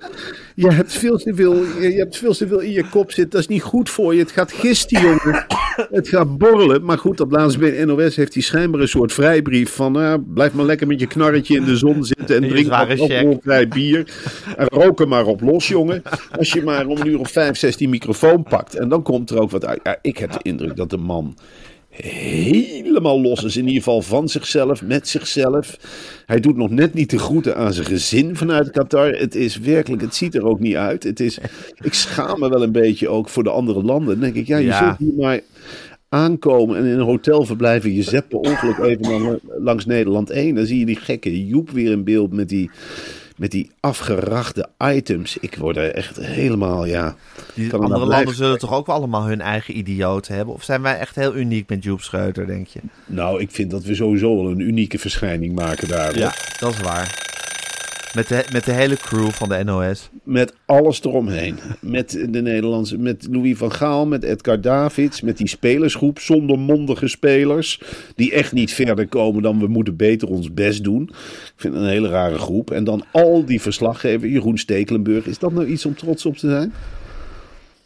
[0.56, 3.30] Je hebt veel te veel, je hebt veel te veel in je kop zitten.
[3.30, 4.20] Dat is niet goed voor je.
[4.20, 5.46] Het gaat gisten, jongen.
[5.91, 6.84] Het gaat borrelen.
[6.84, 10.02] Maar goed, op laatst bij NOS heeft hij schijnbaar een soort vrijbrief van...
[10.02, 13.68] Uh, blijf maar lekker met je knarretje in de zon zitten en drink maar alcoholvrij
[13.68, 14.13] bier.
[14.58, 16.02] En rook er maar op los, jongen.
[16.32, 18.76] Als je maar om een uur of vijf, zes die microfoon pakt.
[18.76, 19.80] En dan komt er ook wat uit.
[19.84, 21.36] Ja, ik heb de indruk dat de man
[21.95, 23.58] helemaal los is.
[23.58, 25.77] In ieder geval van zichzelf, met zichzelf.
[26.25, 29.12] Hij doet nog net niet de groeten aan zijn gezin vanuit Qatar.
[29.12, 31.03] Het is werkelijk, het ziet er ook niet uit.
[31.03, 31.38] Het is,
[31.84, 34.13] ik schaam me wel een beetje ook voor de andere landen.
[34.13, 34.77] Dan denk ik, ja, je ja.
[34.77, 35.41] zult hier maar
[36.10, 37.93] aankomen en in een hotel verblijven.
[37.93, 40.55] Je zet per ongeluk even langs Nederland 1.
[40.55, 42.69] Dan zie je die gekke Joep weer in beeld met die
[43.36, 45.38] met die afgerachte items.
[45.38, 47.15] Ik word er echt helemaal, ja...
[47.54, 50.54] Die andere landen zullen toch ook wel allemaal hun eigen idioten hebben?
[50.54, 52.80] Of zijn wij echt heel uniek met Joep Schreuder, denk je?
[53.06, 56.17] Nou, ik vind dat we sowieso wel een unieke verschijning maken daar.
[56.17, 57.35] Ja, dat is waar.
[58.15, 60.10] Met de, met de hele crew van de NOS.
[60.23, 61.58] Met alles eromheen.
[61.82, 67.08] Met de Nederlandse, met Louis van Gaal, met Edgar Davids, met die spelersgroep zonder mondige
[67.08, 67.82] spelers.
[68.15, 71.04] Die echt niet verder komen dan we moeten beter ons best doen.
[71.04, 72.71] Ik vind het een hele rare groep.
[72.71, 75.25] En dan al die verslaggevers, Jeroen Stekelenburg.
[75.25, 76.73] Is dat nou iets om trots op te zijn?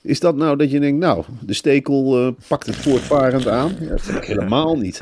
[0.01, 3.75] Is dat nou dat je denkt, nou, de stekel uh, pakt het voortvarend aan?
[3.79, 5.01] Ja, dat vind ik helemaal niet.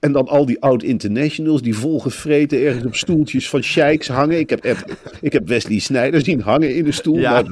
[0.00, 4.38] En dan al die oud-internationals die volgevreten ergens op stoeltjes van sheiks hangen.
[4.38, 4.76] Ik heb,
[5.20, 7.18] ik heb Wesley Sneijder zien hangen in de stoel.
[7.18, 7.44] Ja.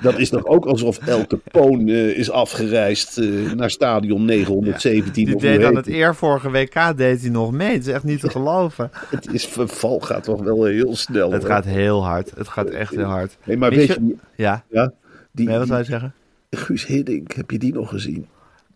[0.00, 5.26] dat is toch ook alsof elke poon uh, is afgereisd uh, naar stadion 917.
[5.26, 7.72] Ja, die deed aan het eer vorige WK deed hij nog mee.
[7.72, 8.90] Het is echt niet te geloven.
[9.10, 11.32] Het is verval gaat toch wel heel snel.
[11.32, 12.32] Het gaat heel hard.
[12.36, 13.36] Het gaat echt heel hard.
[13.40, 14.64] Hey, maar weet, je, Ja.
[14.70, 14.92] ja
[15.32, 16.12] die, nee, wat zou je zeggen?
[16.50, 18.26] Guus Hiddink, heb je die nog gezien?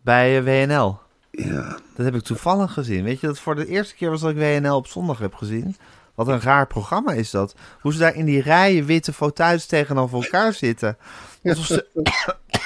[0.02, 0.98] Bij uh, WNL.
[1.32, 1.76] Ja.
[1.96, 3.04] Dat heb ik toevallig gezien.
[3.04, 5.76] Weet je, dat voor de eerste keer was dat ik WNL op zondag heb gezien.
[6.14, 7.54] Wat een raar programma is dat.
[7.80, 10.96] Hoe ze daar in die rijen witte fauteuils tegenover elkaar zitten.
[11.44, 11.86] Alsof ze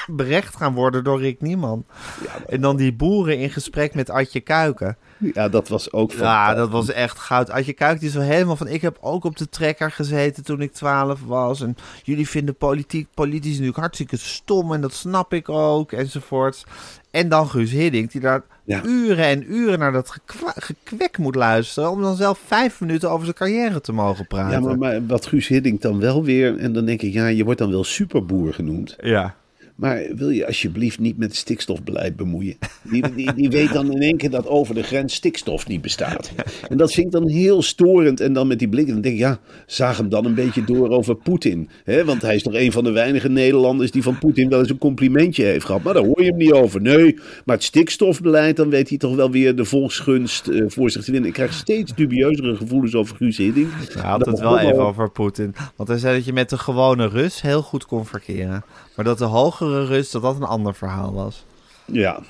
[0.07, 1.85] berecht gaan worden door Rick Nieman.
[2.25, 4.97] Ja, en dan die boeren in gesprek met Adje Kuiken.
[5.19, 7.51] Ja, dat was ook Ja, dat was echt goud.
[7.51, 8.69] Adje Kuiken die is wel helemaal van...
[8.69, 11.61] Ik heb ook op de trekker gezeten toen ik 12 was.
[11.61, 14.73] En jullie vinden politiek, politisch natuurlijk hartstikke stom.
[14.73, 16.65] En dat snap ik ook, enzovoort.
[17.11, 18.43] En dan Guus Hiddink, die daar
[18.85, 20.17] uren en uren naar dat
[20.57, 21.91] gekwek moet luisteren.
[21.91, 24.61] om dan zelf vijf minuten over zijn carrière te mogen praten.
[24.61, 26.59] Ja, maar, maar wat Guus Hiddink dan wel weer.
[26.59, 28.97] en dan denk ik, ja, je wordt dan wel superboer genoemd.
[29.01, 29.35] Ja.
[29.77, 32.57] Maar wil je alsjeblieft niet met het stikstofbeleid bemoeien?
[32.91, 36.33] Die, die, die weet dan in één keer dat over de grens stikstof niet bestaat.
[36.69, 38.21] En dat vind ik dan heel storend.
[38.21, 40.89] En dan met die blik, dan denk ik, ja, zaag hem dan een beetje door
[40.89, 41.69] over Poetin.
[41.85, 42.05] hè?
[42.05, 44.79] Want hij is nog een van de weinige Nederlanders die van Poetin wel eens een
[44.79, 45.83] complimentje heeft gehad.
[45.83, 46.81] Maar daar hoor je hem niet over.
[46.81, 51.05] Nee, maar het stikstofbeleid, dan weet hij toch wel weer de volksgunst eh, voor zich
[51.05, 51.29] te winnen.
[51.29, 53.69] Ik krijg steeds dubieuzere gevoelens over Guus Hiddink.
[53.93, 55.55] Hij had het wel even over Poetin.
[55.77, 58.65] Want hij zei dat je met de gewone Rus heel goed kon verkeren.
[58.97, 61.45] Maar dat de hogere Rus, dat dat een ander verhaal was.
[61.85, 62.21] Ja.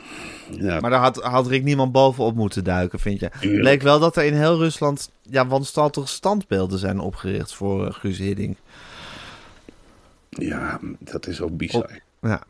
[0.50, 0.80] ja.
[0.80, 3.30] Maar daar had, had Rick niemand bovenop moeten duiken, vind je?
[3.32, 7.92] Het bleek wel dat er in heel Rusland ja, wanstaltige standbeelden zijn opgericht voor eh,
[7.92, 8.56] Guus Hiddink.
[10.28, 12.00] ja, dat is ook bizar.
[12.20, 12.42] Ja,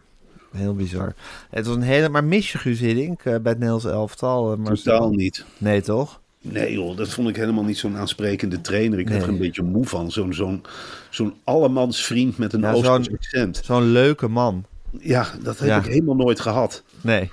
[0.53, 1.15] heel bizar.
[1.51, 2.09] Het was een hele...
[2.09, 4.57] Maar mis je Guus Hiddink eh, bij het Nederlands elftal?
[4.57, 4.93] Marcel?
[4.93, 5.45] Totaal niet.
[5.59, 6.21] Nee, toch?
[6.53, 8.99] Nee joh, dat vond ik helemaal niet zo'n aansprekende trainer.
[8.99, 9.37] Ik werd er Nee.
[9.37, 10.11] een beetje moe van.
[10.11, 10.63] Zo'n zo'n
[11.11, 13.61] zo'n allemansvriend met een Ja, accent.
[13.65, 14.65] Zo'n leuke man.
[15.01, 15.79] Ja, dat heb Ja.
[15.79, 16.83] ik helemaal nooit gehad.
[17.01, 17.31] Nee.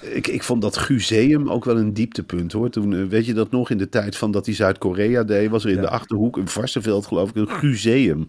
[0.00, 2.70] Ik, ik vond dat Guseum ook wel een dieptepunt hoor.
[2.70, 5.64] Toen, eh, weet je dat nog, in de tijd van dat hij Zuid-Korea deed, was
[5.64, 5.80] er in Ja.
[5.82, 8.28] de Achterhoek, een Varsenveld geloof ik, een Guseum.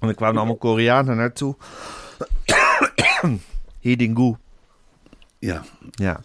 [0.00, 1.56] En er kwamen allemaal Koreanen naartoe.
[3.80, 4.34] Hidingu.
[5.40, 6.20] Ja, Ja.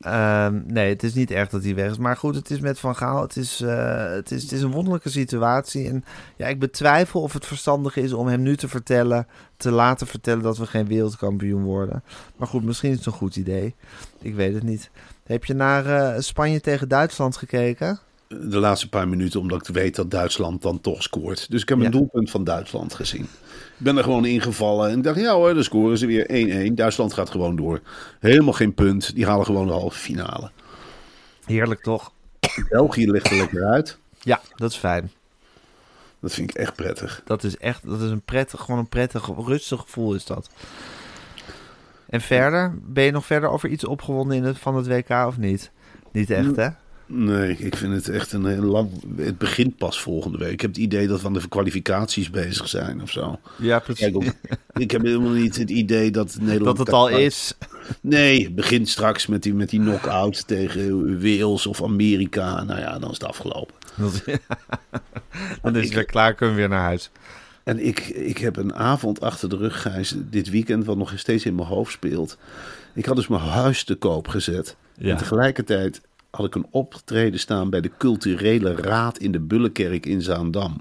[0.00, 1.98] Ehm, nee, het is niet erg dat hij weg is.
[1.98, 3.22] Maar goed, het is met Van Gaal.
[3.22, 5.88] Het is, eh, het is, het is een wonderlijke situatie.
[5.88, 6.04] En
[6.36, 10.42] ja, ik betwijfel of het verstandig is om hem nu te vertellen, te laten vertellen
[10.42, 12.02] dat we geen wereldkampioen worden.
[12.36, 13.74] Maar goed, misschien is het een goed idee.
[14.20, 14.90] Ik weet het niet.
[15.24, 17.98] Heb je naar eh, Spanje tegen Duitsland gekeken?
[18.28, 21.50] De laatste paar minuten, omdat ik weet dat Duitsland dan toch scoort.
[21.50, 21.90] Dus ik heb een Ja.
[21.90, 23.22] doelpunt van Duitsland gezien.
[23.22, 26.26] Ik ben er gewoon ingevallen en ik dacht, ja hoor, dan scoren ze weer
[26.70, 26.74] 1-1.
[26.74, 27.80] Duitsland gaat gewoon door.
[28.20, 29.14] Helemaal geen punt.
[29.14, 30.50] Die halen gewoon de halve finale.
[31.44, 32.12] Heerlijk toch?
[32.68, 33.98] België ligt er lekker uit.
[34.20, 35.10] Ja, dat is fijn.
[36.20, 37.22] Dat vind ik echt prettig.
[37.24, 40.50] Dat is echt, dat is een prettig, gewoon een prettig, rustig gevoel is dat.
[42.08, 45.36] En verder, ben je nog verder over iets opgewonden in het, van het WK of
[45.38, 45.70] niet?
[46.12, 46.68] Niet echt, hè?
[47.06, 48.90] Nee, ik vind het echt een heel lang...
[49.16, 50.52] Het begint pas volgende week.
[50.52, 53.40] Ik heb het idee dat we aan de kwalificaties bezig zijn of zo.
[53.58, 54.24] Ja, Kijk, ook,
[54.72, 56.76] ik heb helemaal niet het idee dat Nederland...
[56.76, 57.54] Dat het al is.
[58.00, 62.62] Nee, het begint straks met die, met die knock-out tegen Wales of Amerika.
[62.62, 63.74] Nou ja, dan is het afgelopen.
[65.62, 67.10] Dan is het weer klaar, kunnen we weer naar huis.
[67.64, 71.44] En ik, ik heb een avond achter de rug, Gijs, dit weekend, wat nog steeds
[71.44, 72.38] in mijn hoofd speelt.
[72.94, 74.76] Ik had dus mijn huis te koop gezet.
[74.98, 75.10] Ja.
[75.10, 80.22] En tegelijkertijd had ik een optreden staan bij de culturele raad in de Bullenkerk in
[80.22, 80.80] Zaandam.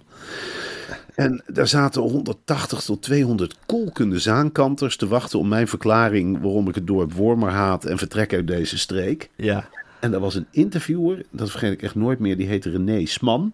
[1.15, 6.75] En daar zaten 180 tot 200 kolkende zaankanters te wachten op mijn verklaring waarom ik
[6.75, 9.29] het dorp Wormer haat en vertrek uit deze streek.
[9.36, 9.67] Ja.
[9.99, 13.53] En er was een interviewer, dat vergeet ik echt nooit meer, die heette René Sman.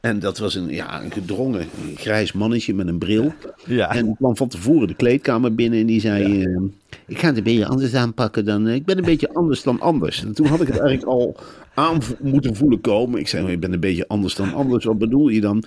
[0.00, 3.32] En dat was een, ja, een gedrongen grijs mannetje met een bril.
[3.66, 3.94] Ja.
[3.94, 6.44] En die kwam van tevoren de kleedkamer binnen en die zei...
[6.44, 6.60] eh,
[7.10, 8.66] ik ga het een beetje anders aanpakken dan...
[8.66, 10.24] eh, ik ben een beetje anders dan anders.
[10.24, 11.36] En toen had ik het eigenlijk al
[11.74, 13.20] aan moeten voelen komen.
[13.20, 14.84] Ik zei, oh, ik ben een beetje anders dan anders.
[14.84, 15.64] Wat bedoel je dan?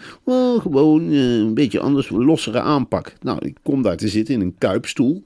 [0.60, 3.13] Gewoon eh, een beetje anders, een lossere aanpak.
[3.21, 5.23] Nou, ik kom daar te zitten in een kuipstoel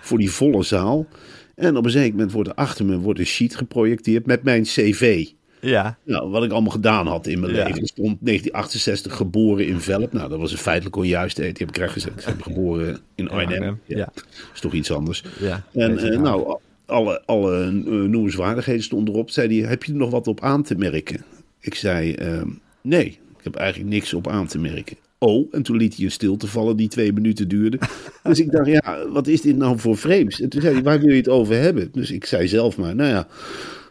[0.00, 1.06] voor die volle zaal.
[1.54, 4.62] En op een zeker moment wordt er achter me wordt een sheet geprojecteerd met mijn
[4.62, 5.26] cv.
[5.60, 5.98] Ja.
[6.04, 7.64] Nou, wat ik allemaal gedaan had in mijn Ja.
[7.64, 7.80] leven.
[7.80, 10.12] Er stond 1968 geboren in Velp.
[10.12, 11.56] Nou, dat was een feitelijk onjuistheid.
[11.56, 12.12] Die heb ik gezet.
[12.18, 13.80] Ik ben geboren in Arnhem.
[13.84, 13.96] Ja.
[13.96, 14.12] ja.
[14.54, 15.24] is toch iets anders.
[15.40, 15.62] Ja.
[15.72, 16.22] En naam.
[16.22, 17.70] nou, alle, alle eh,
[18.08, 19.30] noemenswaardigheden stonden erop.
[19.30, 21.24] Zei hij, heb je er nog wat op aan te merken?
[21.60, 22.42] Ik zei, eh,
[22.82, 24.96] nee, ik heb eigenlijk niks op aan te merken.
[25.18, 27.78] Oh, en toen liet hij een stilte vallen die twee minuten duurde.
[28.22, 30.40] Dus ik dacht, ja, wat is dit nou voor frames?
[30.40, 31.88] En toen zei hij, waar wil je het over hebben?
[31.92, 33.26] Dus ik zei zelf maar, nou ja,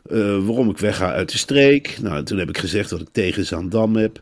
[0.09, 1.97] eh, waarom ik wegga uit de streek.
[2.01, 4.21] Nou, toen heb ik gezegd dat ik tegen Zaandam heb.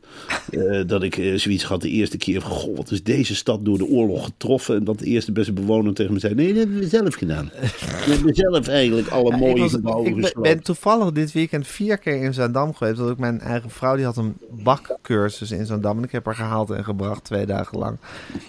[0.50, 3.66] Eh, dat ik eh, zoiets had de eerste keer van, goh, wat is deze stad
[3.66, 4.76] door de oorlog getroffen?
[4.76, 7.50] En dat de eerste beste bewoner tegen me zei, nee, dat hebben we zelf gedaan.
[8.06, 10.48] We hebben zelf eigenlijk alle Ja, mooie ik, was- gebouwen ik ben, gesloopt.
[10.50, 12.98] ben toevallig dit weekend vier keer in Zaandam geweest.
[12.98, 15.98] Dat ik mijn eigen vrouw die had een bakcursus in Zaandam.
[15.98, 17.98] En ik heb haar gehaald en gebracht twee dagen lang.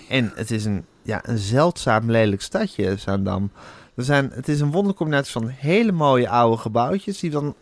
[0.09, 3.51] En het is een, ja, een zeldzaam lelijk stadje, Zaandam.
[3.99, 7.19] Er zijn, het is een wonderlijke combinatie van hele mooie oude gebouwtjes...
[7.19, 7.55] die dan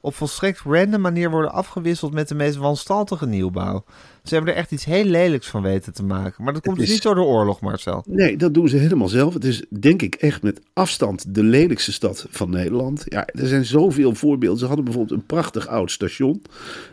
[0.00, 2.12] op volstrekt random manier worden afgewisseld...
[2.12, 3.84] met de meest wanstaltige nieuwbouw.
[4.22, 6.44] Ze hebben er echt iets heel lelijks van weten te maken.
[6.44, 8.04] Maar dat komt dus niet door de oorlog, Marcel.
[8.06, 9.34] Nee, dat doen ze helemaal zelf.
[9.34, 13.04] Het is denk ik echt met afstand de lelijkste stad van Nederland.
[13.04, 14.58] Ja, er zijn zoveel voorbeelden.
[14.58, 16.42] Ze hadden bijvoorbeeld een prachtig oud station.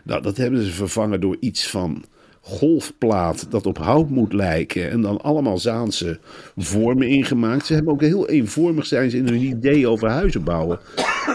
[0.04, 2.04] Nou, dat hebben ze vervangen door iets van
[2.50, 4.90] golfplaat dat op hout moet lijken.
[4.90, 6.18] En dan allemaal Zaanse
[6.56, 7.66] vormen ingemaakt.
[7.66, 10.78] Ze hebben ook heel eenvormig zijn ze in hun idee over huizen bouwen.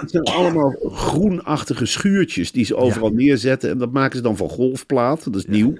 [0.01, 3.69] Het zijn allemaal groenachtige schuurtjes die ze overal neerzetten.
[3.69, 5.23] En dat maken ze dan van golfplaat.
[5.23, 5.73] Dat is nieuw.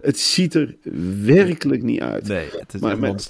[0.00, 0.76] Het ziet er
[1.24, 2.28] werkelijk niet uit.
[2.28, 3.28] Nee, het is Maar met-.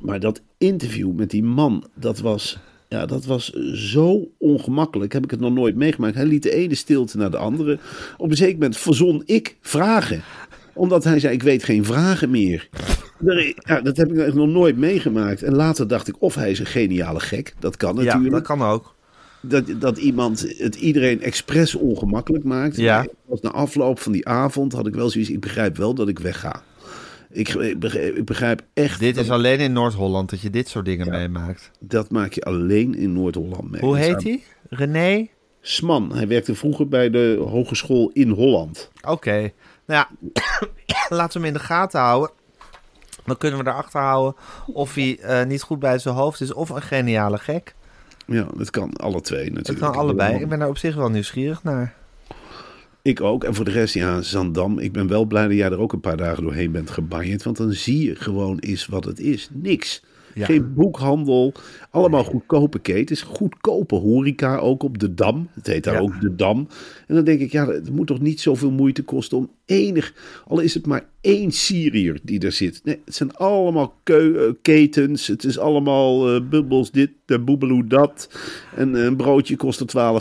[0.00, 2.58] Maar dat interview met die man, dat was,
[2.94, 5.12] ja, dat was zo ongemakkelijk.
[5.12, 6.14] Heb ik het nog nooit meegemaakt.
[6.14, 7.78] Hij liet de ene stilte naar de andere.
[8.16, 10.22] Op een zeker moment verzon ik vragen.
[10.74, 12.68] Omdat hij zei, ik weet geen vragen meer.
[13.54, 15.42] Ja, dat heb ik nog nooit meegemaakt.
[15.42, 17.54] En later dacht ik, of hij is een geniale gek.
[17.58, 18.32] Dat kan Ja, natuurlijk.
[18.32, 18.94] dat kan ook.
[19.40, 22.76] dat, dat iemand het iedereen expres ongemakkelijk maakt.
[22.76, 23.06] Ja.
[23.40, 25.30] Na afloop van die avond had ik wel zoiets.
[25.30, 26.62] Ik begrijp wel dat ik wegga.
[27.34, 29.00] Ik, ik begrijp, ik begrijp echt.
[29.00, 31.70] Dit is alleen in Noord-Holland dat je dit soort dingen meemaakt.
[31.80, 33.80] dat maak je alleen in Noord-Holland mee.
[33.80, 34.42] Hoe heet hij?
[34.68, 35.28] René?
[35.60, 36.14] Sman.
[36.14, 38.90] Hij werkte vroeger bij de hogeschool in Holland.
[39.08, 39.50] Oké.
[39.86, 40.08] Nou ja,
[41.16, 42.30] laten we hem in de gaten houden.
[43.24, 46.68] Dan kunnen we erachter houden of hij eh, niet goed bij zijn hoofd is of
[46.68, 47.74] een geniale gek.
[48.26, 49.92] Ja, dat kan alle twee Het natuurlijk.
[49.92, 50.40] kan allebei.
[50.40, 51.94] Ik ben daar op zich wel nieuwsgierig naar.
[53.04, 53.44] Ik ook.
[53.44, 54.78] En voor de rest, ja, Zandam.
[54.78, 57.42] Ik ben wel blij dat jij er ook een paar dagen doorheen bent gebanjerd.
[57.42, 59.48] Want dan zie je gewoon eens wat het is.
[59.52, 60.02] Niks.
[60.34, 60.44] Ja.
[60.44, 61.52] Geen boekhandel.
[61.90, 63.22] Allemaal goedkope ketens.
[63.22, 65.48] Goedkope horeca ook op de Dam.
[65.54, 66.00] Het heet daar Ja.
[66.00, 66.68] ook de Dam.
[67.06, 70.14] En dan denk ik, ja, het moet toch niet zoveel moeite kosten om enig...
[70.46, 72.80] Al is het maar één Syriër die er zit.
[72.84, 75.26] Nee, het zijn allemaal eh, ketens.
[75.26, 78.28] Het is allemaal eh, bubbels dit, de boebeloe dat.
[78.76, 80.20] En eh, een broodje kost er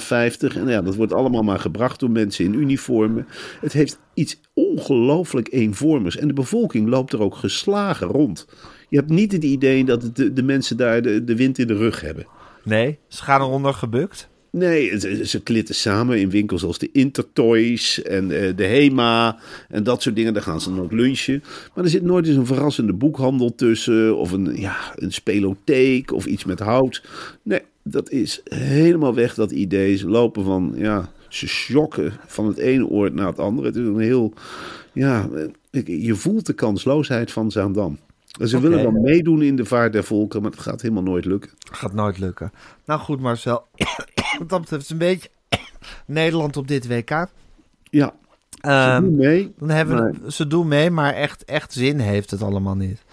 [0.51, 0.55] 12,50.
[0.57, 3.27] En ja, dat wordt allemaal maar gebracht door mensen in uniformen.
[3.61, 6.17] Het heeft iets ongelooflijk eenvormigs.
[6.17, 8.45] En de bevolking loopt er ook geslagen rond.
[8.93, 11.73] Je hebt niet het idee dat de, de mensen daar de, de wind in de
[11.73, 12.27] rug hebben.
[12.63, 14.29] Nee, ze gaan eronder gebukt.
[14.49, 19.37] Nee, ze klitten samen in winkels als de Intertoys en eh, de Hema
[19.69, 20.33] en dat soort dingen.
[20.33, 21.43] Daar gaan ze dan ook lunchen.
[21.75, 26.25] Maar er zit nooit eens een verrassende boekhandel tussen of een, ja, een spelotheek of
[26.25, 27.03] iets met hout.
[27.43, 29.95] Nee, dat is helemaal weg, dat idee.
[29.95, 33.67] Ze lopen van, ja, ze shocken van het ene oord naar het andere.
[33.67, 34.33] Het is een heel,
[34.91, 35.29] ja,
[35.85, 37.97] je voelt de kansloosheid van Zaandam.
[38.39, 41.25] En Ze willen dan meedoen in de vaart der volken, maar het gaat helemaal nooit
[41.25, 41.51] lukken.
[41.71, 42.51] Gaat nooit lukken.
[42.85, 43.65] Nou goed, Marcel.
[44.39, 45.29] Wat dat betreft een beetje
[46.05, 47.09] Nederland op dit WK.
[47.83, 48.13] Ja,
[48.51, 49.53] ze Ehm, doen mee.
[49.57, 53.03] dan hebben we, maar- ze doen mee, maar echt, echt zin heeft het allemaal niet.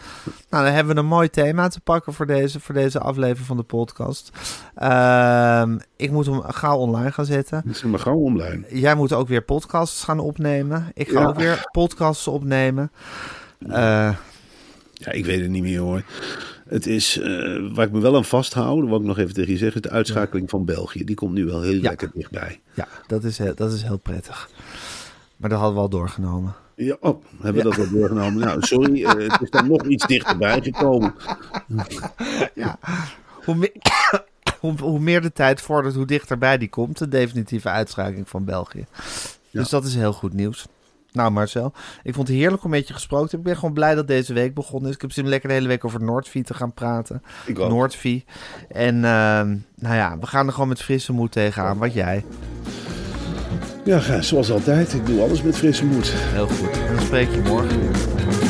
[0.51, 3.57] Nou, dan hebben we een mooi thema te pakken voor deze, voor deze aflevering van
[3.57, 4.31] de podcast.
[4.75, 7.63] Ehm, ik moet hem gauw online gaan zetten.
[7.69, 8.65] Is maar gauw omlijn.
[8.71, 10.91] Jij moet ook weer podcasts gaan opnemen.
[10.95, 11.27] Ik ga Ja.
[11.27, 12.93] ook weer podcasts opnemen.
[13.69, 14.15] Eh,
[15.05, 16.03] Ja, ik weet het niet meer hoor.
[16.69, 17.29] Het is, eh,
[17.73, 19.91] waar ik me wel aan vasthoud, wat ik nog even tegen je zeg, is de
[19.91, 21.05] uitschakeling van België.
[21.05, 21.81] Die komt nu wel heel Ja.
[21.89, 22.61] lekker dichtbij.
[22.75, 24.51] ja, dat is, heel, dat is heel prettig.
[25.37, 26.55] Maar dat hadden we al doorgenomen.
[26.77, 28.39] Ja, oh, hebben we dat al doorgenomen?
[28.45, 31.15] Nou, sorry, eh, het is dan nog iets dichterbij gekomen.
[33.45, 33.73] Hoe, meer,
[34.61, 36.99] hoe, hoe meer de tijd vordert, hoe dichterbij die komt.
[36.99, 38.87] De definitieve uitschakeling van België.
[39.51, 40.67] Dus dat is heel goed nieuws.
[41.13, 43.53] Nou Marcel, ik vond het heerlijk om met je gesproken te hebben.
[43.53, 44.95] Ik ben gewoon blij dat deze week begonnen is.
[44.95, 47.23] Ik heb zin om lekker de hele week over Noordvie te gaan praten.
[47.47, 47.71] Ik ook.
[47.71, 48.25] Noordvie.
[48.69, 51.79] En ehm, nou ja, we gaan er gewoon met frisse moed tegenaan.
[51.79, 52.25] Wat jij?
[53.85, 54.93] Ja, zoals altijd.
[54.93, 56.13] Ik doe alles met frisse moed.
[56.15, 56.71] Heel goed.
[56.71, 58.50] En dan spreek je morgen weer.